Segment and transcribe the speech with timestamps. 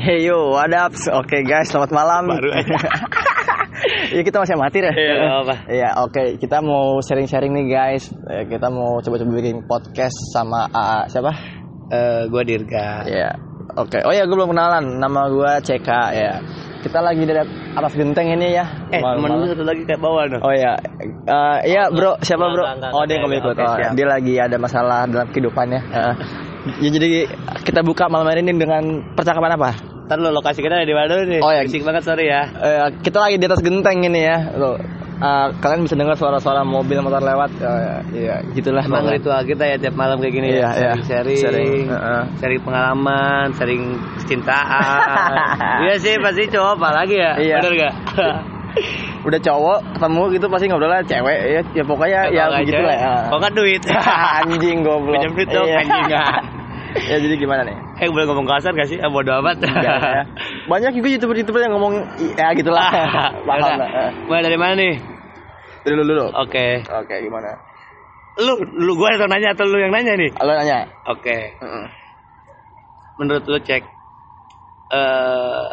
[0.00, 0.96] Hey yo, what up?
[1.20, 2.32] Oke guys, selamat malam.
[2.32, 2.72] Baru aja.
[4.16, 4.92] ya kita masih amatir ya.
[4.96, 5.54] Iya, apa.
[5.68, 6.22] Iya, oke.
[6.40, 8.08] Kita mau sharing-sharing nih guys.
[8.32, 11.32] Eh, Kita mau coba-coba bikin podcast sama AA siapa?
[11.92, 13.04] Eh, gua Dirga.
[13.04, 13.30] Iya.
[13.76, 14.00] Oke.
[14.02, 14.98] Oh ya, gue belum kenalan.
[14.98, 16.32] Nama gue CK ya.
[16.80, 17.44] Kita lagi dari
[17.76, 18.64] atas genteng ini ya.
[18.88, 20.40] Eh, temen satu lagi kayak bawah no.
[20.40, 20.80] Oh ya,
[21.28, 22.64] Eh, iya bro, siapa bro?
[22.64, 23.56] Enggak, enggak, oh dia enggak, nggak ikut.
[23.60, 25.80] Oh, dia lagi ada masalah dalam kehidupannya.
[25.92, 26.14] Heeh.
[26.80, 27.10] ya jadi
[27.68, 29.89] kita buka malam hari ini dengan percakapan apa?
[30.10, 31.38] Ntar lu lokasi kita ada di mana nih?
[31.38, 31.62] Oh, ya.
[31.62, 32.42] Berisik banget sorry ya.
[32.50, 34.42] Eh, kita lagi di atas genteng ini ya.
[34.50, 34.74] Tuh.
[35.22, 37.54] Eh, kalian bisa dengar suara-suara mobil motor lewat.
[37.62, 38.82] Eh, iya, gitulah.
[38.82, 39.22] Emang pokoknya.
[39.22, 40.70] ritual kita ya tiap malam kayak gini Iya, ya.
[40.74, 40.92] iya.
[41.06, 42.22] Sharing, Sharing, heeh.
[42.42, 43.82] sharing pengalaman, sharing
[44.18, 44.98] kecintaan.
[45.86, 47.32] iya sih pasti cowok apalagi ya.
[47.38, 47.56] Iya.
[47.62, 47.94] Bener gak?
[49.30, 52.98] Udah cowok ketemu gitu pasti ngobrolnya cewek ya, ya pokoknya ya begitu lah.
[52.98, 53.12] ya.
[53.30, 53.82] Kok nggak duit?
[54.42, 55.22] anjing goblok.
[55.22, 55.78] Pinjam duit dong, Iya.
[55.86, 56.06] anjing.
[57.06, 57.78] ya jadi gimana nih?
[58.00, 58.96] Eh boleh ngomong kasar gak sih?
[58.96, 59.60] Ah, bodo amat.
[59.60, 60.24] Enggak, ya.
[60.64, 62.00] Banyak juga youtuber-youtuber yang ngomong
[62.32, 62.88] ya gitulah.
[63.48, 63.90] Paham lah.
[64.08, 64.10] Eh.
[64.24, 64.94] Mulai dari mana nih?
[65.84, 66.26] Dari dulu dulu.
[66.32, 66.80] Oke.
[66.88, 67.60] Oke, gimana?
[68.40, 70.32] Lu lu gua yang nanya atau lu yang nanya nih?
[70.32, 70.88] Lo nanya.
[71.12, 71.60] Oke.
[71.60, 71.86] Heeh.
[73.20, 73.84] Menurut lu cek
[74.90, 75.68] eh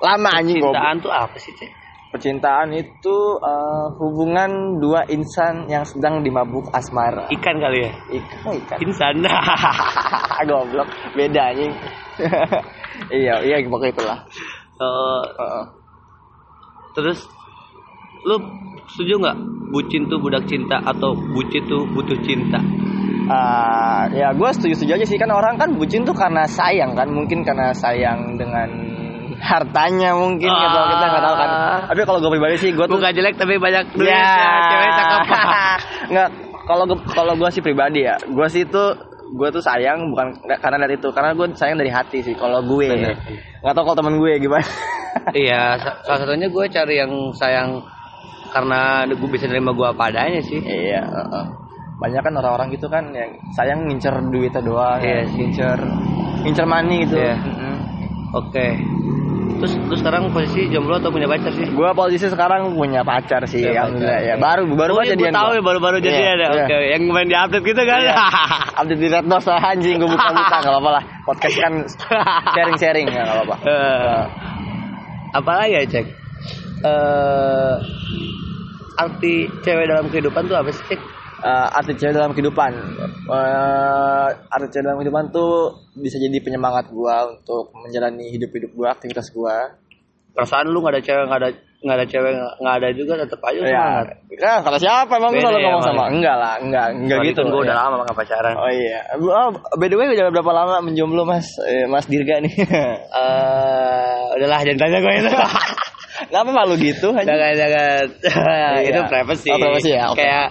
[0.00, 1.79] Lama anjing cintaan tuh apa sih, Cek?
[2.10, 7.30] Percintaan itu eh, hubungan dua insan yang sedang dimabuk asmara.
[7.30, 7.90] Ikan kali ya?
[8.18, 8.78] Ikan, ikan.
[8.82, 9.14] Insan.
[10.50, 11.70] Goblok, beda anjing.
[13.22, 14.18] iya, iya pokoknya itulah.
[14.80, 15.64] Eh, Heeh.
[16.98, 17.22] terus
[18.26, 18.36] lu
[18.90, 19.38] setuju nggak
[19.70, 22.58] bucin tuh budak cinta atau bucin tuh butuh cinta?
[23.30, 27.46] Ah, ya gue setuju-setuju aja sih kan orang kan bucin tuh karena sayang kan mungkin
[27.46, 28.89] karena sayang dengan
[29.40, 30.78] hartanya mungkin gitu.
[30.86, 31.48] Kita nggak tahu kan.
[31.50, 31.78] Ah.
[31.88, 34.20] tapi kalau gue pribadi sih gue tuh Bukan jelek tapi banyak duit ya.
[34.20, 35.20] ya, cewek cakep.
[36.12, 36.28] nggak
[36.62, 38.94] kalau gue kalau gue sih pribadi ya gue sih tuh
[39.30, 42.60] gue tuh sayang bukan nggak karena dari itu karena gue sayang dari hati sih kalau
[42.60, 42.88] gue.
[43.60, 44.64] Nggak tahu kalau temen gue gimana.
[45.34, 47.82] Iya, sa- salah satunya gue cari yang sayang
[48.48, 50.62] karena gue bisa nerima gue apa adanya sih.
[50.62, 51.02] iya.
[51.98, 55.02] Banyak kan orang-orang gitu kan yang sayang ngincer duitnya doang.
[55.02, 55.78] Iya ya, ngincer.
[56.46, 57.18] Ngincer money gitu.
[57.18, 57.34] Iya.
[58.32, 58.66] Oke.
[59.60, 61.68] Terus lu sekarang posisi jomblo atau punya pacar sih?
[61.76, 64.34] Gua posisi sekarang punya pacar sih, alhamdulillah ya.
[64.36, 64.40] oke.
[64.40, 65.32] Baru baru oh, aja iya, dia.
[65.36, 66.46] tahu ya baru-baru jadi Iya, ada.
[66.48, 66.64] iya.
[66.64, 68.00] Oke, yang main di update gitu kan.
[68.00, 68.14] Iya.
[68.80, 71.04] Update di Red Nose lah anjing gue buka-buka enggak apa-apa lah.
[71.28, 71.72] Podcast kan
[72.56, 73.56] sharing-sharing ya enggak apa-apa.
[73.68, 74.20] Eh,
[75.36, 76.06] apalagi ya, Cek?
[76.80, 77.74] Eh
[78.96, 81.00] arti cewek dalam kehidupan tuh apa sih, Cek?
[81.40, 82.72] Eh, arti cewek dalam kehidupan.
[83.26, 89.32] Eh, arti cewek dalam kehidupan tuh bisa jadi penyemangat gua untuk menjalani hidup-hidup gua, aktivitas
[89.32, 89.72] gua.
[90.30, 93.56] Perasaan lu gak ada cewek, gak ada nggak ada cewek, nggak ada juga tetap aja
[93.56, 94.06] Ya, semangat.
[94.28, 96.04] ya kalau siapa emang gue Beda selalu ya, ngomong sama?
[96.12, 97.40] Enggak lah, enggak, enggak Soalnya gitu.
[97.48, 97.80] Gue udah ya.
[97.80, 98.54] lama gak pacaran.
[98.60, 98.98] Oh iya.
[99.16, 99.48] Oh,
[99.80, 102.52] by the way udah berapa lama menjomblo Mas eh, Mas Dirga nih?
[103.24, 105.32] Eh, udahlah jangan tanya gue itu.
[106.28, 107.08] Kenapa malu gitu?
[107.16, 108.04] jangan jangan.
[108.28, 108.68] Iya.
[108.84, 109.48] itu privacy.
[109.48, 110.20] Oh, privacy ya, oke.
[110.20, 110.46] Kayak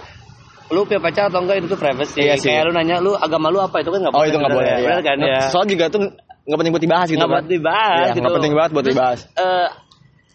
[0.70, 2.22] lu punya pacar atau enggak itu privacy.
[2.22, 2.50] Iya sih.
[2.50, 4.30] Kayak lu nanya lu agama lu apa itu kan nggak Oh boleh.
[4.30, 4.74] itu nggak boleh.
[4.80, 5.06] Bener ya.
[5.06, 5.40] kan ya.
[5.50, 6.00] Soal juga tuh
[6.46, 8.20] nggak penting buat dibahas gitu Nggak buat dibahas Iya, gitu.
[8.22, 9.20] nggak penting banget buat dibahas.
[9.34, 9.68] eh,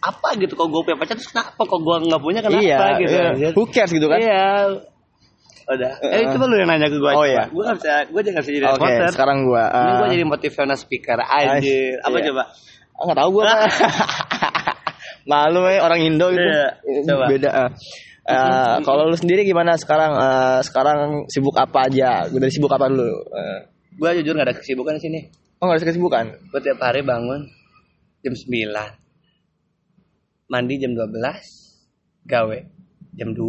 [0.05, 3.15] apa gitu kok gue punya pacar terus kenapa kok gue nggak punya kenapa iya, gitu.
[3.15, 3.49] iya.
[3.55, 4.19] Who cares gitu kan?
[4.19, 4.45] Iya.
[5.65, 5.91] Udah.
[5.97, 6.29] Eh Heeh.
[6.29, 7.09] coba lu yang nanya ke gue.
[7.09, 7.49] Oh, iya.
[7.49, 7.93] Gue nggak bisa.
[8.13, 9.09] Gue jangan bisa jadi Oke, reporter.
[9.09, 9.63] sekarang gua.
[9.65, 11.97] Ini gue eh, jadi motivational speaker anjir.
[11.99, 12.25] Apa iya.
[12.29, 12.43] coba?
[12.93, 13.43] ah, nggak tahu gua.
[13.43, 13.57] Pak.
[15.29, 16.45] Malu ya orang Indo gitu.
[16.45, 16.67] Iya,
[17.09, 17.25] coba.
[17.25, 17.49] Beda.
[17.49, 17.69] eh.
[18.25, 20.11] Eh, kalau lu sendiri gimana sekarang?
[20.17, 22.25] Eh, sekarang sibuk apa aja?
[22.25, 23.05] Gue dari sibuk apa dulu?
[23.29, 23.59] Eh,
[23.95, 25.19] Gue jujur gak ada kesibukan di sini.
[25.55, 26.25] oh nggak ada kesibukan?
[26.51, 27.47] Gue tiap hari bangun
[28.19, 28.75] jam 9
[30.45, 31.15] Mandi jam 12
[32.25, 32.59] Gawe
[33.13, 33.39] jam 2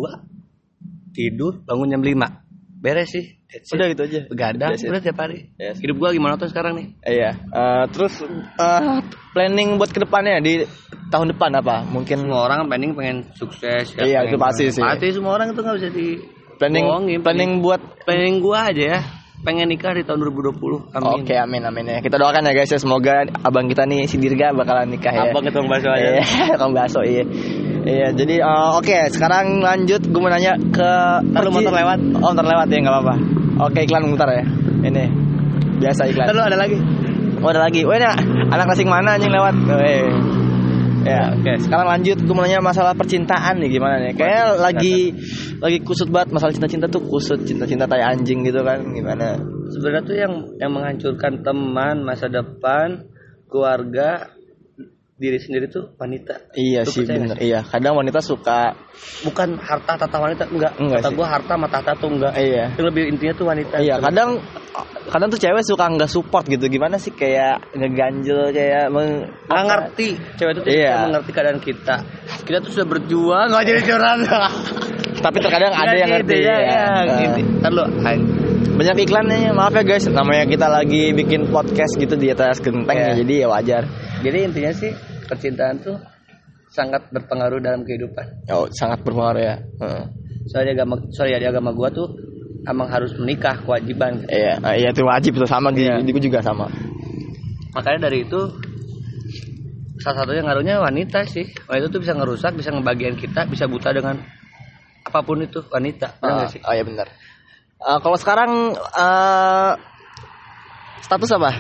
[1.13, 3.71] Tidur bangun jam 5 Beres sih That's.
[3.73, 4.21] Udah gitu aja.
[4.27, 4.75] Begadang.
[4.77, 5.79] Udah tiap hari Yes.
[5.81, 7.31] Hidup gue gimana tuh sekarang nih Iya.
[7.43, 8.99] Eh, terus eh,
[9.33, 10.63] planning buat ke depannya di
[11.07, 11.87] tahun depan apa?
[11.87, 14.83] Mungkin Semua orang pengen pengen sukses ya, Iya, pengen- itu pasti sih.
[14.83, 16.09] Pasti semua orang itu gak bisa di
[16.57, 17.19] planning bohongin.
[17.21, 19.01] planning buat Planning gue aja ya
[19.37, 22.81] Pengen nikah di tahun 2020 Amin Oke amin amin ya kita doakan ya guys ya
[22.81, 25.29] semoga abang kita nih si Dirga bakalan nikah ya.
[25.29, 26.25] Abang ketemu bakso aja Iya,
[26.61, 27.23] Kang Baso iya.
[27.87, 30.91] Iya, jadi eh, oke, sekarang lanjut gue mau nanya ke
[31.23, 31.99] Ntar motor lewat.
[32.19, 33.15] Oh, motor lewat ya, nggak apa-apa.
[33.63, 34.43] Oke, iklan bentar ya.
[34.83, 35.05] Ini.
[35.79, 36.27] Biasa iklan.
[36.27, 36.79] Ntar lu ada lagi
[37.47, 37.87] Oh, ada lagi.
[37.87, 37.95] Wah,
[38.51, 39.55] anak racing mana anjing lewat?
[39.71, 40.03] Weh.
[41.07, 41.53] Ya, oke.
[41.63, 44.19] Sekarang lanjut gue mau nanya masalah percintaan nih gimana nih?
[44.19, 45.15] Kayak lagi
[45.63, 49.39] lagi kusut banget masalah cinta-cinta tuh kusut cinta-cinta tai anjing gitu kan gimana?
[49.71, 53.11] sebenarnya tuh yang yang menghancurkan teman masa depan
[53.51, 54.36] keluarga
[55.17, 56.53] diri sendiri tuh wanita.
[56.53, 57.41] Iya Lu sih bener.
[57.41, 58.77] Iya, kadang wanita suka
[59.25, 60.77] bukan harta tata wanita enggak.
[60.77, 62.33] Enggak kata gua harta sama tahta tuh enggak.
[62.37, 62.65] Iya.
[62.77, 64.45] yang lebih intinya tuh wanita Iya, kadang
[65.09, 66.69] kadang tuh cewek suka nggak support gitu.
[66.69, 70.09] Gimana sih kayak ngeganjel kayak meng, nggak ngerti.
[70.37, 70.93] Cewek itu Iya.
[70.93, 71.97] tidak mengerti keadaan kita.
[72.45, 74.19] Kita tuh sudah berjuang nggak jadi curhat
[75.17, 76.57] tapi terkadang ada yang ngerti ya, ya.
[76.61, 77.41] ya, Nah, gitu.
[77.65, 77.85] Ntar lu,
[78.67, 83.15] banyak iklannya maaf ya guys namanya kita lagi bikin podcast gitu di atas genteng Iya.
[83.15, 83.83] ya, jadi ya wajar.
[84.21, 84.91] Jadi intinya sih
[85.25, 85.97] percintaan tuh
[86.69, 88.27] sangat berpengaruh dalam kehidupan.
[88.51, 89.57] Oh sangat berpengaruh ya.
[90.51, 92.11] Soalnya agama soalnya di agama gua tuh
[92.67, 94.27] emang harus menikah kewajiban.
[94.27, 96.03] Iya eh, iya itu wajib tuh sama di Iya.
[96.03, 96.67] di gua juga sama.
[97.73, 98.41] Makanya dari itu
[99.97, 101.47] salah satunya ngaruhnya wanita sih.
[101.67, 104.21] Wanita tuh bisa ngerusak bisa ngebagian kita bisa buta dengan
[105.03, 106.19] apa pun itu wanita.
[106.19, 106.61] Benar Ah, sih?
[106.61, 107.09] oh iya benar
[107.77, 109.73] Eh, kalau sekarang eh
[111.05, 111.51] status apa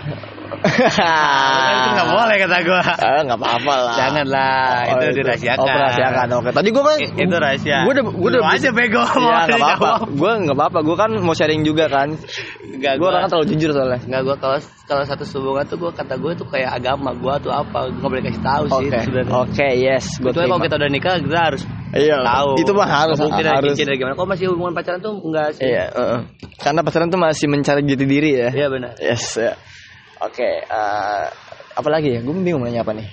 [0.66, 6.26] itu nggak boleh kata gua Eh, nggak apa-apa lah janganlah Oh, itu dirahasiakan Oh, dirahasiakan.
[6.40, 6.50] Oke.
[6.56, 9.90] Tadi gue kan itu rahasia Gue udah gue udah aja bego Iya, nggak apa-apa.
[10.08, 10.78] Gue nggak apa-apa.
[10.82, 12.08] Gue kan mau sharing juga kan.
[12.64, 14.00] Enggak, Gue orangnya terlalu jujur soalnya.
[14.06, 17.50] Enggak gua kalau kalau satu hubungan tuh gua kata gue tuh kayak agama gua tuh
[17.52, 18.98] apa gua nggak boleh kasih tahu sih Oke.
[19.30, 20.04] Oke, yes.
[20.22, 21.62] Gue kalau kita udah nikah kita harus
[21.94, 22.16] Iya.
[22.24, 22.50] tahu.
[22.58, 23.74] Itu mah harus dari harus.
[23.74, 24.14] cincin dari gimana.
[24.18, 25.70] Kalau masih hubungan pacaran tuh enggak sih.
[25.70, 26.20] Iya, heeh.
[26.58, 28.48] Karena pacaran tuh masih mencari jati diri ya.
[28.50, 28.92] Iya benar.
[28.98, 29.38] Yes.
[29.38, 29.54] Ya.
[30.24, 31.24] Oke, eh,
[31.76, 32.20] apa lagi ya?
[32.24, 33.06] Gue bingung nanya apa nih.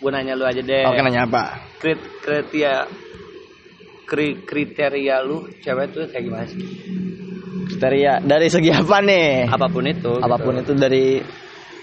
[0.00, 0.84] Gua nanya lu aja deh.
[0.88, 1.42] Oke, nanya apa?
[1.80, 2.84] Krit kriteria
[4.04, 6.60] kri- kriteria lu cewek tuh kayak gimana sih?
[7.72, 9.48] Kriteria dari segi apa nih?
[9.48, 10.12] Apa pun itu.
[10.20, 10.72] Apa pun gitu.
[10.72, 11.04] itu dari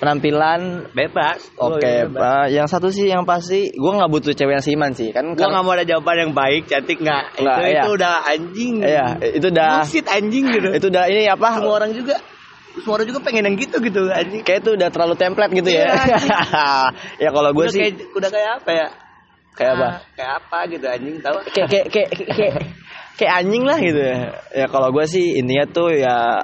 [0.04, 0.60] penampilan
[0.92, 1.40] bebas.
[1.56, 2.20] Oke, bebas.
[2.20, 2.46] Pak.
[2.52, 5.32] yang satu sih yang pasti gue nggak butuh cewek yang seiman sih, kan?
[5.34, 7.40] Karena- nggak mau ada jawaban yang baik, cantik nggak?
[7.40, 7.82] Itu, iya.
[7.82, 8.76] itu udah anjing.
[8.84, 9.08] Iya,
[9.40, 10.70] itu udah Bullshit anjing gitu.
[10.76, 11.48] itu udah ini apa?
[11.56, 12.16] semua orang juga
[12.74, 14.42] semua orang juga pengen yang gitu gitu anjing.
[14.44, 15.88] Kayak itu udah terlalu template gitu ya.
[15.96, 16.28] Iya,
[17.24, 18.88] ya kalau gue sih kayak udah kayak apa ya?
[19.54, 19.86] kayak apa?
[19.88, 21.38] Ah, kayak apa gitu anjing tahu?
[21.54, 22.54] Kayak kayak kayak kayak
[23.14, 24.18] kayak anjing lah gitu ya.
[24.54, 26.42] Ya kalau gue sih intinya tuh ya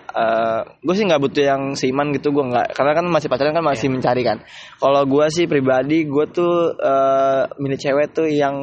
[0.79, 3.89] gue sih nggak butuh yang seiman gitu gue nggak karena kan masih pacaran kan masih
[3.89, 4.37] mencari kan.
[4.77, 8.55] Kalau gue sih pribadi gue tuh eh, milih cewek tuh yang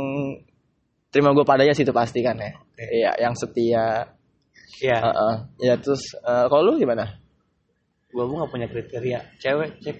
[1.10, 2.52] terima gue padanya sih itu pasti kan ya.
[2.76, 4.12] Iya, yang setia.
[4.84, 4.98] Iya.
[5.00, 5.34] Heeh.
[5.64, 7.26] Ya terus eh, kalau lu gimana?
[8.12, 9.20] Gua gua nggak punya kriteria.
[9.42, 9.96] Cewek cek.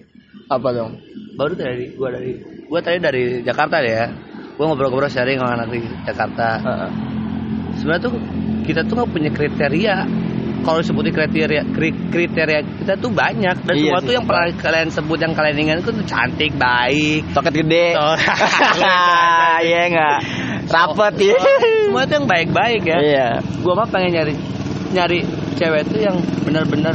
[0.49, 0.97] Apa dong?
[1.37, 2.33] Baru dari gua dari
[2.65, 4.07] gua tadi dari Jakarta deh ya.
[4.57, 6.47] Gua ngobrol-ngobrol sharing sama anak di Jakarta.
[6.57, 6.91] Heeh.
[7.77, 8.13] Sebenarnya tuh
[8.63, 9.95] kita tuh nggak punya kriteria.
[10.57, 14.45] Kalau sebutin kriteria kri- kriteria kita tuh banyak dan Iya semua sih, tuh yang pernah
[14.51, 17.87] kalian sebut yang kalian ingat itu tuh cantik, baik, Toket gede.
[19.63, 20.17] Iya enggak.
[20.67, 21.37] Rapet ya.
[21.85, 22.97] semua itu yang baik-baik ya.
[22.99, 23.27] Iya.
[23.61, 24.33] gua mah pengen nyari
[24.89, 25.19] nyari
[25.55, 26.93] cewek tuh yang benar-benar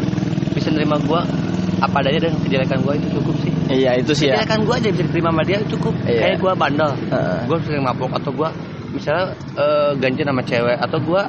[0.52, 1.24] bisa nerima gua
[1.78, 4.36] apa adanya dan kejelekan gua itu cukup sih Iya, itu sih ya.
[4.36, 6.20] kejelekan gua aja bisa diterima sama dia cukup Iya.
[6.20, 7.38] kayak gua bandel Heeh.
[7.48, 8.50] gua sering mabok atau gua
[8.92, 9.24] misalnya
[9.54, 11.22] eh, ganti sama cewek atau gua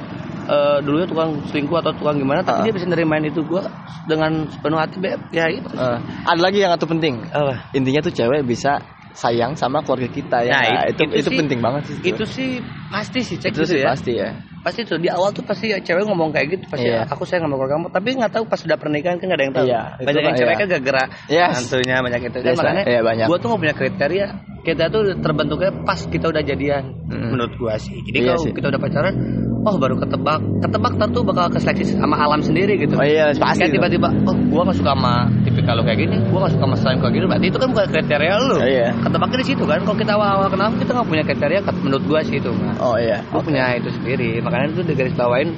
[0.44, 2.66] eh, dulunya tukang selingkuh atau tukang gimana tapi Heeh.
[2.66, 3.64] dia bisa nerimain itu gua
[4.04, 7.24] dengan sepenuh hati beb ya itu Eh, ada lagi yang satu penting.
[7.26, 8.84] apa Intinya tuh cewek bisa
[9.14, 10.52] sayang sama keluarga kita ya.
[10.52, 11.96] Nah, Nah, itu- itu itu itu sih- penting banget sih.
[12.04, 12.50] itu sih
[12.90, 14.30] pasti sih cek itu gitu sih ya pasti ya.
[14.60, 17.06] pasti tuh di awal tuh pasti cewek ngomong kayak gitu pasti Iya.
[17.06, 19.54] aku sayang sama keluarga kamu tapi nggak tahu pas sudah pernikahan kan nggak ada yang
[19.54, 20.58] tahu itu banyak yang mah, cewek iya.
[20.58, 21.52] kan gak gerak Yes.
[21.54, 23.26] hantunya banyak itu kan Biasa, makanya iya, banyak.
[23.28, 24.28] gua tuh nggak punya kriteria
[24.64, 27.36] kita tuh terbentuknya pas kita udah jadian Mm.
[27.36, 28.52] menurut gua sih jadi Iya kalau sih.
[28.56, 29.14] kita udah pacaran
[29.62, 33.62] oh baru ketebak ketebak tentu bakal keseleksi sama alam sendiri gitu Oh iya, pasti.
[33.62, 36.76] Kayak tiba-tiba oh gua nggak suka sama tipikal lo kayak gini gua nggak suka sama
[36.76, 38.88] slime kayak gini berarti itu kan bukan kriteria lu Oh, iya.
[38.98, 42.36] ketebaknya di situ kan kalau kita awal-awal kenal kita nggak punya kriteria menurut gua sih
[42.40, 43.18] itu Oh iya.
[43.22, 45.50] gue punya itu sendiri makanya itu di garis bawain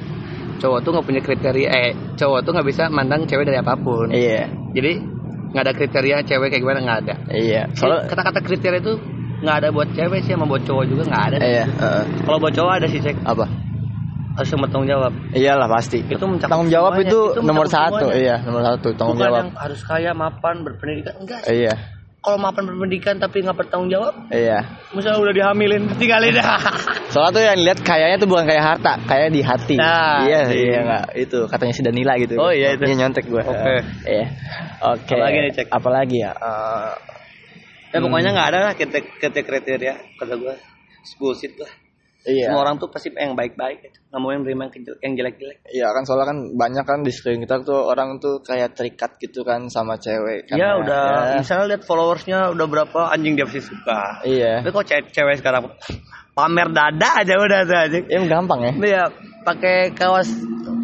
[0.56, 4.08] cowok tuh nggak punya kriteria eh cowok tuh nggak bisa mandang cewek dari apa pun
[4.10, 4.50] Iya.
[4.72, 4.92] jadi
[5.56, 7.72] nggak ada kriteria cewek kayak gimana nggak ada Iya.
[7.72, 8.94] Soalnya kata-kata kriteria itu
[9.40, 12.04] nggak ada buat cewek sih sama buat cowok juga nggak ada iya, heeh.
[12.22, 13.46] kalau buat cowok ada sih cek apa?
[14.36, 16.04] harus bertanggung jawab Iyalah pasti.
[16.04, 17.08] Itu tanggung jawab semuanya.
[17.08, 18.20] itu, Itu nomor satu, semuanya.
[18.20, 19.40] iya nomor satu tanggung bukan jawab.
[19.40, 21.74] yang harus kaya mapan berpendidikan enggak sih Iya,
[22.26, 24.82] kalau mapan berpendidikan tapi nggak bertanggung jawab iya.
[24.98, 26.58] misalnya udah dihamilin tinggalin dah
[27.16, 29.80] Soalnya tuh yang lihat kayaknya tuh bukan kayak harta, kayak di hati.
[29.80, 30.68] Nah, iya, iya.
[30.68, 31.06] iya enggak.
[31.16, 32.36] Itu katanya si Danila gitu.
[32.36, 32.84] Oh, iya, itu.
[32.84, 33.40] Iya nyontek gua.
[33.40, 33.88] Oke.
[34.04, 34.26] Iya.
[34.84, 35.16] Oke.
[35.16, 35.68] Apalagi nih, Cek?
[35.72, 36.32] Apalagi ya?
[36.36, 36.92] Eh,
[37.96, 40.56] ya pokoknya nggak ada lah kriteria kriteria kata gue
[41.16, 41.72] bullshit lah
[42.26, 42.50] iya.
[42.50, 43.98] Semua orang tuh pasti yang baik-baik gitu.
[44.10, 44.64] Nggak mau yang menerima
[45.02, 45.58] yang jelek-jelek.
[45.70, 49.46] Iya kan soalnya kan banyak kan di sekeliling kita tuh orang tuh kayak terikat gitu
[49.46, 50.50] kan sama cewek.
[50.50, 51.36] Ya Karena- udah, ya.
[51.40, 54.26] misalnya lihat followersnya udah berapa anjing dia pasti suka.
[54.26, 54.66] Iya.
[54.66, 55.64] Tapi kok cewek, cewek sekarang
[56.36, 58.04] pamer dada aja udah tuh anjing.
[58.12, 58.72] Em gampang ya.
[58.76, 59.02] Dia
[59.42, 60.28] pakai kaos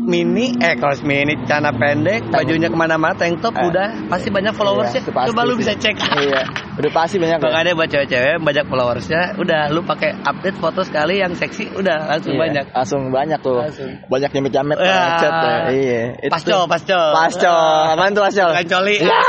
[0.02, 3.68] mini, eh kaos mini, celana pendek, bajunya ke mana-mana, tank top, Eh.
[3.68, 5.02] udah pasti banyak followersnya.
[5.04, 5.94] Iya, Coba lu bisa cek.
[6.24, 6.42] iya
[6.72, 7.44] udah pasti banyak ya.
[7.44, 12.34] Makanya buat cewek-cewek banyak followersnya, udah lu pakai update foto sekali yang seksi, udah langsung
[12.34, 12.66] Iya, banyak.
[12.72, 13.92] langsung banyak tuh Langsung.
[14.08, 15.02] banyak jamet jamet Ya.
[15.20, 15.58] chat ya.
[15.70, 17.00] iya Pasco, pasco.
[17.14, 17.54] pasco
[17.92, 18.96] apaan tuh pasco Bukan coli.
[19.06, 19.22] ya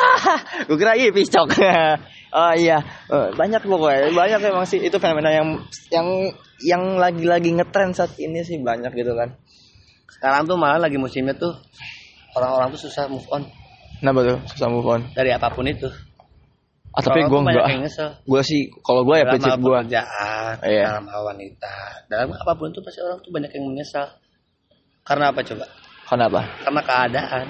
[0.64, 1.50] gue kira iya piscok
[2.32, 5.48] oh iya Eh, banyak pokoknya banyak emang sih itu fenomena yang
[5.88, 6.06] yang
[6.62, 9.36] yang lagi-lagi ngetren saat ini sih banyak gitu kan
[10.08, 11.52] Sekarang tuh malah lagi musimnya tuh
[12.32, 13.42] orang-orang tuh susah move on
[13.98, 15.86] kenapa tuh susah move on dari apa pun itu.
[16.92, 18.08] ah tapi Orang gue enggak yang nyesel.
[18.20, 20.84] gue sih kalau gue ya dalam prinsip gue pekerjaan, Iya.
[20.92, 21.74] dalam hal wanita,
[22.06, 24.06] dalam apa pun itu pasti orang tuh banyak yang menyesal.
[25.02, 25.64] Karena apa coba?
[26.04, 27.46] kenapa Karena keadaan.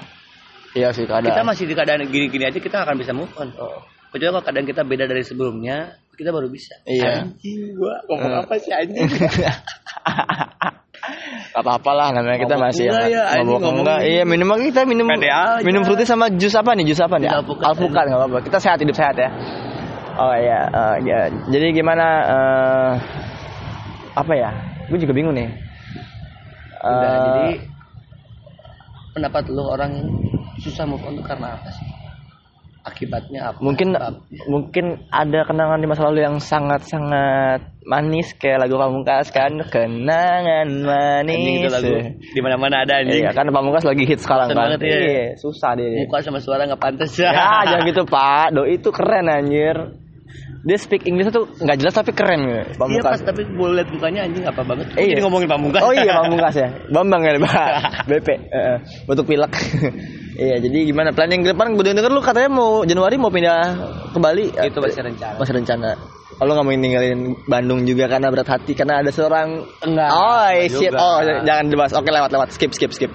[0.71, 3.51] iya sih Kita keadaan masih di keadaan gini-gini aja kita akan bisa move on.
[3.59, 3.83] Oh.
[4.13, 5.77] Kecuali kalau keadaan kita beda dari sebelumnya,
[6.13, 6.77] kita baru bisa.
[6.85, 7.25] Iya.
[7.25, 8.41] Anjing gua ngomong Eh.
[8.45, 9.09] apa sih anjing?
[11.53, 13.99] Gak apa-apa lah namanya kita Mabok masih enggak ya, anjing mabok ngomong enggak.
[14.05, 15.61] Iya minum kita minum aja.
[15.61, 17.65] minum fruity sama jus apa nih jus apa nih alpukat.
[17.67, 19.29] alpukat nggak apa-apa kita sehat hidup sehat ya
[20.15, 21.19] oh iya eh, ya.
[21.51, 22.91] jadi gimana eh,
[24.15, 24.49] apa ya
[24.87, 25.49] gue juga bingung nih
[26.83, 27.45] Udah, Eh, jadi
[29.13, 29.91] pendapat lu orang
[30.57, 31.85] susah move on tuh karena apa sih?
[32.83, 33.63] Akibatnya apa?
[33.63, 34.19] mungkin Apa?
[34.51, 40.67] mungkin ada kenangan di masa lalu yang sangat sangat manis kayak lagu pamungkas kan kenangan
[40.67, 43.23] Anjing manis itu lagu di mana-mana ada anjing.
[43.23, 44.97] iya kan pamungkas lagi hit sekarang Bosan kan banget ya.
[44.99, 47.31] iya susah dia Muka sama suara nggak pantas ya
[47.71, 49.77] jangan gitu pak doi itu keren anjir
[50.63, 53.89] dia speak English tuh nggak jelas tapi keren ya Iya pas pamungkas tapi gue liat
[53.89, 54.85] mukanya anjing apa banget.
[54.87, 55.17] Kok Iya.
[55.19, 55.81] Ngomongin pamungkas.
[55.81, 57.53] oh iya pamungkas ya bambang ya pak
[58.09, 58.77] BP Heeh.
[59.03, 59.53] batuk pilek
[60.39, 63.59] iya jadi gimana planning ke depan gue denger lu katanya mau Januari mau pindah
[64.09, 65.35] ke Bali Itu masih rencana.
[65.35, 65.91] masih rencana
[66.33, 70.09] Oh, lu nggak mau ninggalin Bandung juga karena berat hati karena ada seorang Enggak.
[70.09, 70.97] oh enggak shit juga.
[70.97, 73.11] oh jangan dibahas oke lewat lewat skip skip skip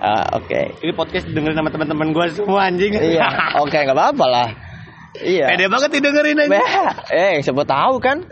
[0.00, 2.90] Ah, oke Ini podcast dengerin sama teman-teman gue semua anjing.
[2.96, 4.48] iya oke nggak apa-apa lah
[5.20, 6.40] iya Pede banget didengerin.
[6.48, 8.24] Bah, eh siapa tahu kan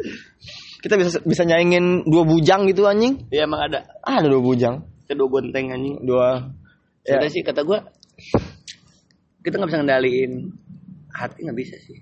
[0.81, 3.85] kita bisa bisa nyaingin dua bujang gitu anjing Iya emang ada.
[4.01, 6.01] ada dua bujang Kedua gonteng anjing.
[6.01, 6.49] dua
[7.01, 7.17] Ya.
[7.17, 7.29] ya.
[7.29, 7.77] sih kata gue
[9.41, 10.33] kita nggak bisa ngendaliin
[11.11, 11.97] hati nggak bisa sih.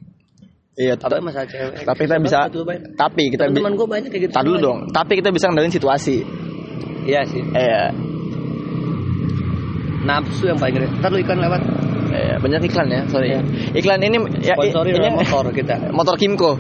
[0.75, 1.83] iya Apa masalah cewek?
[1.83, 2.39] tapi kita bisa
[2.95, 4.33] tapi kita Teman-teman gue banyak kayak gitu.
[4.37, 6.23] Dulu dong tapi kita bisa ngendalin situasi.
[7.03, 7.43] Iya sih.
[7.49, 7.91] iya
[10.01, 10.89] Nafsu yang paling gede.
[10.99, 11.63] Ntar lu iklan lewat.
[12.13, 13.37] Iya, banyak iklan ya sorry.
[13.77, 15.93] Iklan ini ya Sponsori ini motor kita.
[15.93, 16.57] motor Kimco.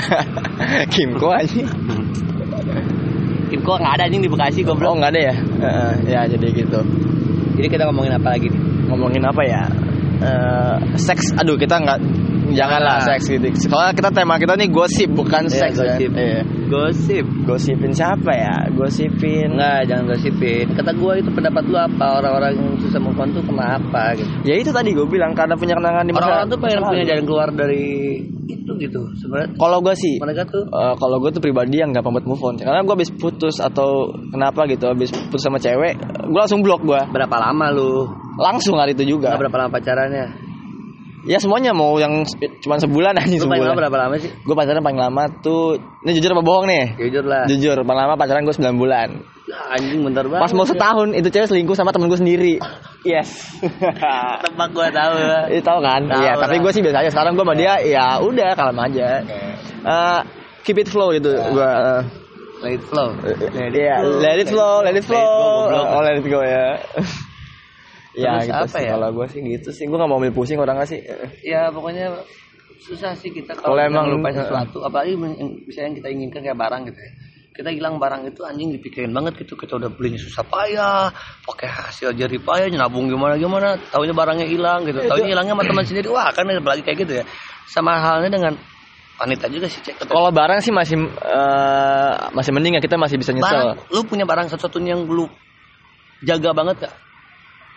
[0.94, 1.62] Kimco aja.
[3.46, 4.98] Kimco nggak ada anjing di Bekasi oh goblok.
[4.98, 5.34] nggak ada ya?
[5.36, 6.80] Heeh, ya jadi gitu.
[7.56, 8.60] Jadi kita ngomongin apa lagi nih?
[8.90, 9.62] ngomongin apa ya?
[10.16, 11.98] Eh, seks aduh kita nggak
[12.52, 13.08] janganlah Jangan.
[13.16, 15.84] seks gitu soalnya kita tema kita nih gosip bukan Iya, seks ya.
[15.88, 16.10] gosip.
[16.12, 16.40] Iya.
[16.66, 17.24] Gosip.
[17.42, 20.66] gosipin siapa ya gosipin Enggak, jangan gosipin.
[20.70, 22.06] Kata gue itu pendapat lu apa?
[22.18, 24.28] Orang-orang yang susah move on tuh kenapa gitu?
[24.42, 27.24] ya itu tadi gue bilang karena punya kenangan di masa Orang-orang tuh pengen punya jalan
[27.24, 27.86] keluar dari
[28.46, 29.00] itu gitu.
[29.16, 32.42] Sebenarnya kalau gue sih mereka tuh eh, kalau gue tuh pribadi yang gampang buat move
[32.42, 35.94] on karena gue habis putus atau kenapa gitu habis putus sama cewek
[36.26, 38.10] gue langsung blok gue berapa lama lu?
[38.36, 40.26] langsung hari itu juga Nggak berapa lama pacarannya?
[41.26, 42.22] Ya semuanya mau yang
[42.60, 44.30] cuma sebulan aja Lu paling lama sebulan berapa lama sih?
[44.32, 47.44] gue pacaran paling lama tuh ini jujur apa bohong nih Jujur lah.
[47.44, 49.08] jujur paling lama pacaran gue 9 bulan
[49.68, 50.42] anjing bentar banget.
[50.42, 52.54] pas mau setahun itu cewek selingkuh sama temen gue sendiri
[53.02, 53.58] yes
[54.42, 55.14] tebak gua tahu.
[55.48, 56.42] itu tau kan Tahu iya lah.
[56.42, 59.08] tapi gue sih biasa aja sekarang gue sama dia ya udah kalem aja
[59.82, 60.20] Eh,
[60.62, 61.72] keep it flow gitu gue
[62.56, 63.12] Let it flow.
[63.52, 65.68] Iya, let it flow, let it Let it go, flow.
[65.68, 65.86] goblok.
[65.86, 66.80] Oh, let it go ya.
[68.16, 68.92] Ya Terus gitu apa sih ya?
[68.96, 69.84] kalau gue sih gitu sih.
[69.84, 71.00] Gue gak mau ambil pusing orangnya sih?
[71.44, 72.16] Ya pokoknya
[72.80, 76.82] susah sih kita Kalau emang- ngelupain sesuatu apalagi yang bisa yang kita inginkan kayak barang
[76.88, 77.12] gitu ya.
[77.52, 79.56] Kita hilang barang itu anjing dipikirin banget gitu.
[79.56, 81.08] Kita udah belinya susah payah
[81.42, 83.80] pakai hasil jerih payah nabung gimana gimana.
[83.88, 85.00] Tahunya barangnya hilang gitu.
[85.00, 86.08] Itu- tahunya hilangnya sama teman sendiri.
[86.08, 87.24] Wah kan apalagi kayak gitu ya.
[87.66, 88.52] Sama halnya dengan
[89.16, 90.04] wanita juga sih cek.
[90.04, 92.82] Kalau barang sih masih eh, masih mending ya.
[92.84, 93.48] Kita masih bisa nyesel.
[93.48, 95.24] Barang lu punya barang satu-satunya yang lu
[96.24, 96.94] jaga banget gak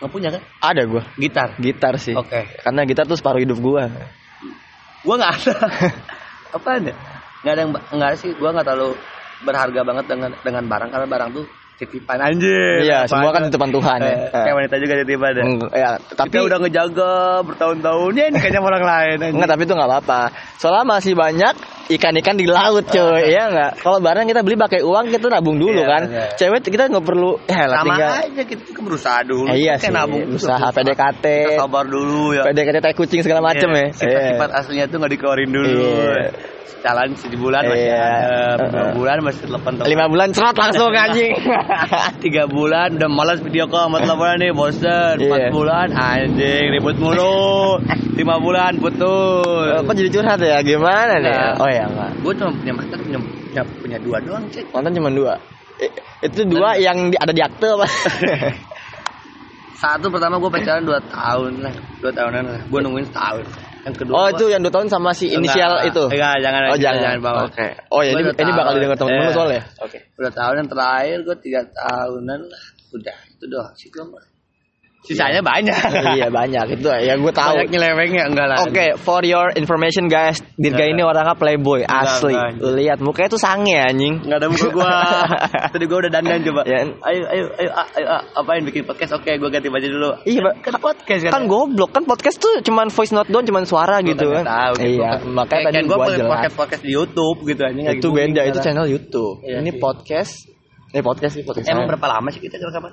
[0.00, 0.42] nggak punya kan?
[0.64, 1.48] Ada gue gitar.
[1.60, 2.16] Gitar sih.
[2.16, 2.48] Oke.
[2.64, 3.84] Karena gitar tuh separuh hidup gue
[5.04, 5.54] gua nggak ada.
[6.56, 6.92] Apa ada
[7.40, 8.30] nggak ada yang nggak ada sih.
[8.36, 8.96] Gua nggak terlalu
[9.44, 10.90] berharga banget dengan dengan barang.
[10.92, 11.44] Karena barang tuh
[11.80, 12.20] titipan.
[12.20, 12.84] Anjir.
[12.84, 13.48] Iya Apa semua kan aja.
[13.48, 14.12] titipan Tuhan ya.
[14.12, 15.44] Eh, kayak wanita juga titipan ya?
[15.72, 17.14] Ya tapi tapi udah ngejaga
[17.48, 18.12] bertahun-tahun.
[18.16, 19.16] Ya ini kayaknya orang lain.
[19.36, 20.22] Enggak, tapi itu nggak apa-apa.
[20.60, 21.54] Soalnya masih banyak
[21.90, 25.82] ikan-ikan di laut coy Iya nggak kalau barang kita beli pakai uang kita nabung dulu
[25.82, 26.02] Iya, kan
[26.38, 29.46] cewek kita nggak perlu ya lah Sama tinggal aja kita berusaha dulu.
[29.52, 30.66] Eh, iya sih, nabung usaha.
[30.72, 31.24] PDKT.
[31.24, 32.42] Kita sabar dulu ya.
[32.48, 35.78] PDKT tai kucing segala macem Iya, ya Sifat-sifat aslinya tuh nggak dikeluarin dulu.
[36.80, 38.88] Jalan sebulan masih Heeh.
[38.96, 41.36] bulan masih telepon lima bulan cerot langsung anjing
[42.24, 45.20] Tiga bulan udah malas video call sama teleponan nih bosen.
[45.20, 47.76] Empat bulan anjing ribut mulu.
[48.16, 49.84] Lima bulan putus.
[49.84, 53.62] Kok jadi curhat ya gimana nih oh ya enggak Gue cuma punya mantan punya, punya,
[53.78, 54.64] punya dua doang cek.
[54.70, 55.34] mantan cuma dua
[55.76, 55.88] Eh,
[56.22, 57.86] itu dua yang di- ada di akte apa
[59.76, 62.60] Satu pertama gue pacaran dua tahun lah, dua tahunan lah.
[62.68, 63.48] Gue nungguin setahun.
[63.80, 66.60] Yang kedua oh gua- itu yang dua tahun sama si inisial Enggak, itu Enggak, jangan
[66.60, 67.40] oh jangan, jangan bawa.
[67.48, 69.32] oke oh ya Gua ini, udah ini bakal didengar teman-teman Iya.
[69.32, 72.64] soalnya oke Udah tahun yang terakhir gue tiga tahunan lah.
[72.92, 74.04] Udah itu doang sih gue
[75.00, 75.72] Sisanya banyak.
[76.20, 78.58] iya banyak itu ya gue tahu Banyak nyelewengnya enggak lah.
[78.68, 82.36] Oke, for your information guys, Dirga ini orangnya playboy Enggak, asli.
[82.36, 82.60] enggak.
[82.60, 84.20] Lu lihat mukanya tuh sange anjing.
[84.20, 84.92] Enggak ada muka gua.
[85.72, 86.60] Tadi gua udah dandan coba.
[86.68, 86.84] Ya.
[86.84, 89.16] Ayo ayo ayo ayo apain bikin podcast?
[89.16, 90.10] Oke, gua ganti baju dulu.
[90.28, 90.54] Iya, Pak.
[90.68, 94.44] kan podcast Kan goblok kan podcast tuh cuman voice note doang, cuman suara gitu kan.
[94.44, 95.00] Tahu, gitu.
[95.00, 96.28] Iya, makanya tadi gua gua jelas.
[96.28, 98.84] podcast podcast di YouTube gitu anjing Itu beda, itu sekarang.
[98.84, 99.48] channel YouTube.
[99.48, 100.44] Iya Ini podcast.
[100.90, 101.70] Eh podcast sih podcast.
[101.72, 102.92] Emang berapa lama sih kita rekaman?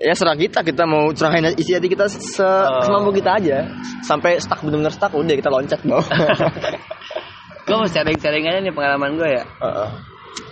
[0.00, 2.80] Ya serah kita, kita mau curahin isi hati kita se Oh.
[2.80, 3.68] semampu kita aja.
[4.00, 6.00] Sampai stuck bener-bener stuck udah kita loncat bawah.
[7.68, 9.44] Gua mau sharing-sharing aja nih pengalaman gua ya.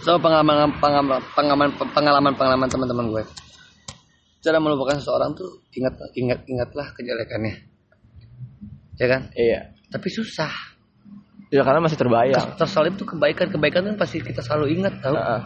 [0.05, 3.25] So pengalaman pengalaman pengalaman pengalaman pengalaman teman-teman gue.
[4.45, 7.55] Cara melupakan seseorang tuh ingat ingat ingatlah kejelekannya.
[9.00, 9.33] Ya kan?
[9.33, 9.73] Iya.
[9.88, 10.52] Tapi susah.
[11.49, 12.61] Ya karena masih terbayang.
[12.61, 15.17] Tersalib tuh kebaikan-kebaikan tuh pasti kita selalu ingat tau.
[15.17, 15.40] Heeh.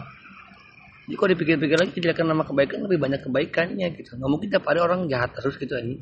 [1.03, 4.15] Jadi kalau dipikir-pikir lagi kejelekan nama kebaikan lebih banyak kebaikannya gitu.
[4.15, 5.99] Nggak mungkin tiap hari orang jahat terus gitu anjing.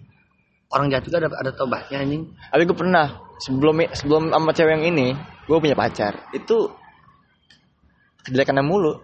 [0.69, 2.29] Orang jahat juga ada ada tobatnya anjing.
[2.53, 3.05] Tapi gue pernah
[3.41, 5.07] sebelum sebelum sama cewek yang ini,
[5.49, 6.29] gue punya pacar.
[6.37, 6.69] Itu
[8.29, 9.01] kejelekannya mulu,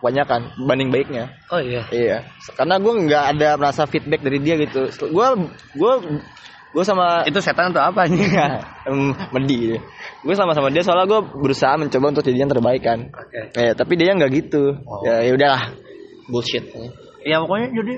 [0.00, 1.32] kebanyakan banding baiknya.
[1.48, 1.88] Oh iya.
[1.88, 2.18] Iya,
[2.52, 4.92] karena gue nggak ada merasa feedback dari dia gitu.
[5.08, 5.26] Gue
[5.72, 5.92] gue
[6.70, 8.30] gue sama Itu setan atau apa anjing?
[8.86, 9.74] Em, medi
[10.22, 13.50] gue sama sama dia soalnya gue berusaha mencoba untuk jadi yang terbaik kan Oke.
[13.52, 15.02] ya tapi dia nggak gitu Oh.
[15.02, 15.74] ya ya udahlah
[16.26, 16.62] bullshit
[17.20, 17.94] Ya pokoknya jadi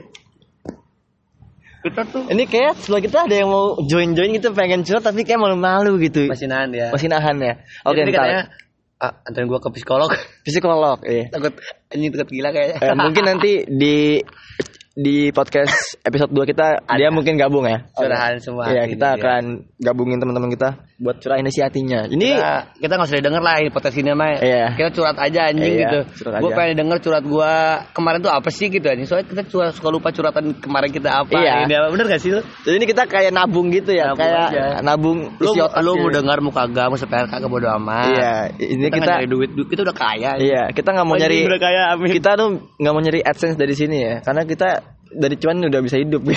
[1.83, 5.27] kita tuh ini kayak sebelah kita ada yang mau join join gitu pengen curhat tapi
[5.27, 6.95] kayak malu-malu gitu masih nahan ya.
[6.95, 8.43] masih nahan ya oke Jadi ntar katanya
[9.03, 10.11] ah, anterin gua ke psikolog.
[10.47, 11.59] psikolog iya takut
[11.91, 12.77] anjing takut gila kayaknya.
[12.79, 14.23] Eh, mungkin nanti di
[14.93, 17.89] di podcast episode 2 kita dia mungkin gabung ya.
[17.97, 19.21] Curahan semua Iya, kita dia.
[19.21, 19.43] akan
[19.81, 22.07] gabungin teman-teman kita buat curahin isi hatinya.
[22.07, 24.39] Ini kita kita nggak usah didengar lah ini podcast ini mah.
[24.39, 24.67] Iya.
[24.79, 25.99] Kita curhat aja anjing Iya, gitu.
[26.31, 27.53] Gue pengen denger curhat gua
[27.91, 29.11] kemarin tuh apa sih gitu anjing.
[29.11, 31.35] Soalnya kita curhat, suka lupa curhatan kemarin kita apa.
[31.35, 31.67] Iya.
[31.67, 32.41] Ini apa bener gak sih lu?
[32.63, 34.65] jadi ini kita kayak nabung gitu ya, Nabung kayak aja.
[34.79, 38.07] nabung Lu, isi otak lu mau dengar muka gak mau seper kagak bodo amat.
[38.15, 40.33] Iya, ini Kita, kita, nyari duit, duit kita udah kaya.
[40.39, 42.11] iya, kita nggak mau nyari udah kaya amin.
[42.15, 44.69] kita tuh nggak mau nyari AdSense dari sini ya, karena kita
[45.11, 46.23] dari cuan udah bisa hidup.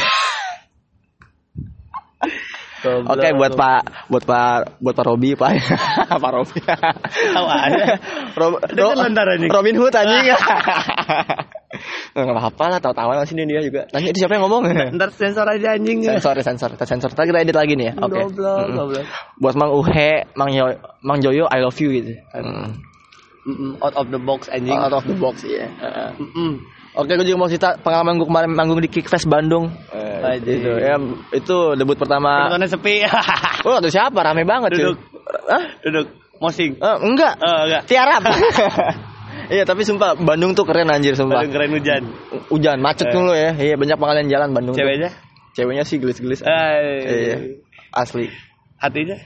[2.86, 3.10] Goblok.
[3.12, 5.52] Oke buat Pak buat Pak buat Pak Robi Pak
[6.24, 7.86] Pak Robi Tahu aja.
[8.32, 9.10] Rob, Dia kan.
[9.50, 10.26] Robin Hood anjing
[12.16, 14.64] nggak apa-apa lah tahu-tahu lah sini dia juga nanya itu siapa yang ngomong
[14.96, 16.00] Ntar sensor aja anjing.
[16.02, 18.76] sensor sensor kita sensor Ntar kita edit lagi nih ya oke Goblok, Mm-mm.
[18.78, 19.06] goblok.
[19.36, 20.72] buat Mang Uhe Mang Yo
[21.02, 22.80] Mang Joyo I love you gitu Mm.
[23.46, 24.74] Mm-mm, Out of the box anjing.
[24.74, 25.68] out of the box ya
[26.16, 26.64] Mm-mm.
[26.96, 29.68] Oke, gue juga mau cerita pengalaman gue kemarin manggung di Kickfest Bandung.
[29.92, 30.96] Eh, itu, ya,
[31.36, 32.48] itu debut pertama.
[32.48, 33.04] Penontonnya sepi.
[33.68, 34.16] Oh, ada siapa?
[34.24, 34.82] Rame banget cuy.
[34.82, 34.98] Duduk.
[35.52, 35.64] Hah?
[35.84, 36.08] Duduk.
[36.40, 36.80] Mosing.
[36.80, 37.34] Eh, enggak.
[37.40, 37.82] Oh, enggak.
[37.88, 38.22] Tiarap.
[39.46, 41.46] Iya, tapi sumpah Bandung tuh keren anjir sumpah.
[41.46, 42.02] Baru keren hujan.
[42.50, 43.14] Hujan, macet Eh.
[43.14, 43.54] dulu ya.
[43.54, 44.74] Iya, banyak pengalian jalan Bandung.
[44.74, 44.82] tuh.
[44.82, 45.14] Ceweknya?
[45.54, 46.42] Ceweknya sih gelis-gelis.
[46.42, 46.50] Eh,
[47.06, 47.38] Iya.
[47.94, 48.26] Asli.
[48.82, 49.22] Hatinya?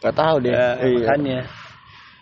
[0.00, 0.54] Gak tahu deh.
[0.56, 0.96] Eh, iya.
[0.96, 1.38] Makanya.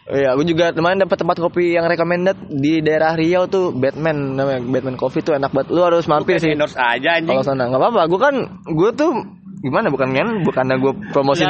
[0.08, 4.58] Iya, aku juga kemarin dapat tempat kopi yang recommended di daerah Riau tuh Batman namanya
[4.64, 5.68] Batman Coffee tuh enak banget.
[5.70, 6.56] Lu harus mampir sih.
[6.56, 7.30] Endorse aja anjing.
[7.30, 8.34] Kalau sana nggak apa-apa, gue kan
[8.64, 9.12] gue tuh
[9.60, 10.92] gimana bukan kan bukannya gue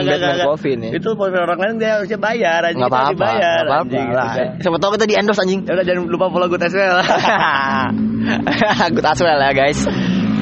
[0.02, 0.48] nggak, Batman nggak.
[0.50, 0.90] Coffee nih.
[0.98, 2.82] Itu orang lain dia harusnya bayar anjing.
[2.84, 4.08] Nggak Kita apa-apa, dibayar, nggak apa-apa anjing.
[4.12, 4.30] lah.
[4.66, 5.60] Siapa tahu kita di endorse anjing.
[5.64, 6.96] Ya udah jangan lupa follow good as well.
[8.92, 9.80] Good as well ya guys.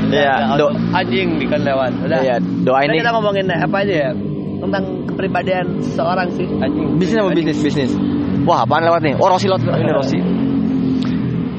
[0.08, 1.92] Iya, do, anjing kan lewat.
[2.02, 2.18] Udah.
[2.24, 3.04] iya doain nih.
[3.04, 4.10] kita ngomongin apa aja ya?
[4.58, 6.98] Tentang kepribadian seorang sih anjing.
[6.98, 7.90] Bisnis apa bisnis bisnis?
[8.42, 9.14] Wah, apaan lewat nih?
[9.18, 9.62] Oh, Rossi lewat.
[9.64, 10.18] Ini Rossi.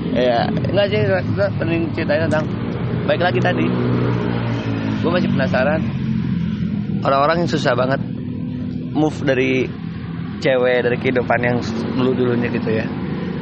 [0.10, 2.46] Iya, Enggak sih, kita penting ceritanya tentang
[3.08, 3.66] baik lagi tadi.
[5.00, 5.80] Gue masih penasaran
[7.06, 8.02] orang-orang yang susah banget
[8.92, 9.70] move dari
[10.44, 11.58] cewek dari kehidupan yang
[11.96, 12.86] dulu dulunya gitu ya.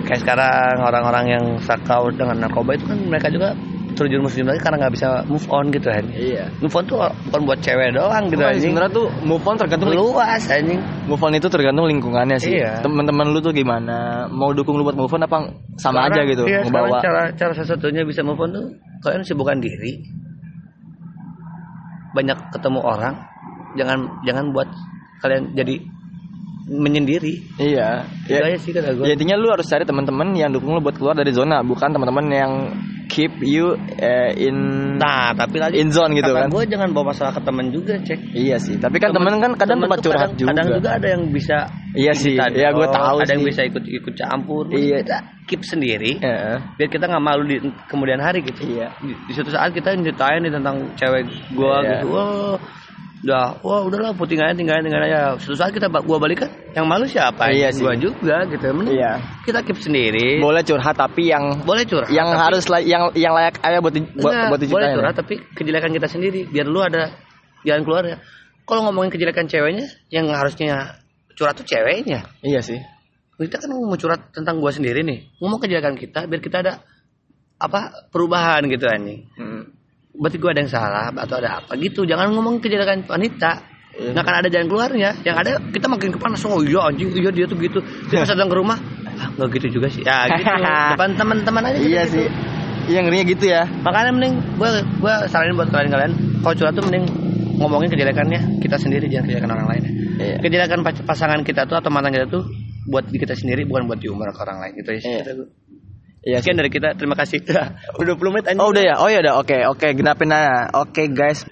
[0.06, 3.58] Kayak sekarang orang-orang yang sakau dengan narkoba itu kan mereka juga
[3.98, 6.46] terjun musim lagi karena nggak bisa move on gitu kan Iya.
[6.62, 10.44] move on tuh bukan buat cewek doang gitu anjing sebenarnya tuh move on tergantung luas
[10.46, 10.78] anjing
[11.10, 12.54] move on itu tergantung lingkungannya sih.
[12.56, 12.80] Iya.
[12.80, 14.30] Teman-teman lu tuh gimana?
[14.30, 15.38] Mau dukung lu buat move on apa
[15.76, 17.02] sama aja Sekarang- gitu iya, ngebawa.
[17.02, 18.66] cara cara satu-satunya bisa move on tuh
[19.02, 19.98] kalian sibukkan diri
[22.14, 23.14] banyak ketemu orang
[23.78, 24.70] jangan jangan buat
[25.20, 25.76] kalian jadi
[26.68, 28.04] menyendiri Iya.
[28.28, 30.84] itu Ya, aja sih kata gue ya intinya lu harus cari teman-teman yang dukung lu
[30.84, 32.52] buat keluar dari zona, bukan teman-teman yang
[33.08, 34.56] keep you eh, in
[35.00, 36.52] nah tapi lagi in zone gitu kan.
[36.52, 39.80] gue jangan bawa masalah ke temen juga cek Iya sih, tapi kan temen, kan kadang
[39.80, 40.48] temen tempat curhat kadang, juga.
[40.52, 41.58] kadang juga ada yang bisa
[41.98, 43.50] Iya sih, kita iya gue tahu ada yang sih.
[43.50, 45.02] bisa ikut ikut campur Iya.
[45.02, 45.18] kita
[45.48, 46.58] keep sendiri Heeh.
[46.76, 48.92] biar kita nggak malu di kemudian hari gitu Iya.
[49.00, 51.24] di, di suatu saat kita nyeritain nih tentang cewek
[51.56, 51.90] gua Iya.
[52.04, 52.56] gitu wah
[53.18, 57.06] udah wah udahlah putih tinggalin tinggalin tinggalin aja suatu saat kita gua balikan yang malu
[57.06, 57.82] siapa Iya sih.
[57.82, 59.18] gua juga gitu Mending Iya.
[59.42, 63.34] kita keep sendiri Boleh curhat tapi yang boleh curhat yang tapi- harus la- yang yang
[63.34, 64.96] layak aja buat Enggak, buat boleh diceritain.
[64.96, 67.10] curhat tapi kejelekan kita sendiri biar lu ada
[67.64, 68.18] jalan keluar ya
[68.64, 71.02] kalau ngomongin kejelekan ceweknya yang harusnya
[71.34, 72.78] curhat tuh ceweknya Iya sih.
[73.36, 76.86] kita kan mau curhat tentang gua sendiri nih ngomong kejelekan kita biar kita ada
[77.56, 79.66] apa perubahan gitu anjing Hmm.
[80.14, 83.66] berarti gua ada yang salah atau ada apa gitu jangan ngomong kejelekan wanita
[83.98, 84.14] Iya.
[84.14, 87.46] nggak akan ada jalan keluarnya yang ada kita makin kepanas oh iya anjing iya dia
[87.50, 88.78] tuh gitu kita pas datang ke rumah
[89.18, 90.46] ah nggak gitu juga sih ya gitu
[90.94, 92.14] depan teman-teman aja Iya gitu.
[92.22, 92.28] sih.
[92.88, 93.68] Iya ngerinya gitu ya.
[93.84, 94.70] makanya mending gua
[95.02, 97.04] gua saranin buat kalian kalian kalau curhat tuh mending
[97.58, 99.84] ngomongin kejelekannya kita sendiri jangan kejelekan orang lain
[100.18, 100.36] Iya.
[100.40, 102.46] kejelekan pasangan kita tuh atau mantan kita tuh
[102.88, 105.22] buat kita sendiri bukan buat diumbar ke orang lain gitu ya Iya.
[106.28, 107.40] Iya sekian dari kita terima kasih
[108.00, 108.96] udah 20 menit anjing Oh udah ya.
[109.00, 109.34] Oh ya udah.
[109.40, 110.68] Oke oke genapin aja.
[110.76, 111.44] Oke guys.